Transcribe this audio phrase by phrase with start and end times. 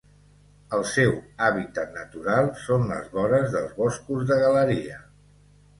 [0.77, 1.13] El seu
[1.49, 5.01] hàbitat natural són les vores dels boscos de galeria.